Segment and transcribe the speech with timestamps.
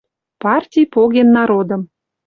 [0.43, 1.81] Партий поген народым.